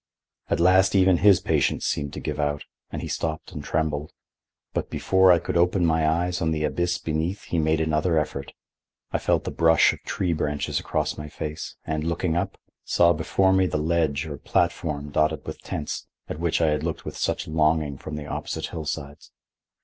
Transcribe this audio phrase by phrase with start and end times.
[0.49, 4.11] At last even his patience seemed to give out, and he stopped and trembled.
[4.73, 8.51] But before I could open my eyes on the abyss beneath he made another effort.
[9.11, 13.53] I felt the brush of tree branches across my face, and, looking up, saw before
[13.53, 17.47] me the ledge or platform dotted with tents, at which I had looked with such
[17.47, 19.31] longing from the opposite hillsides.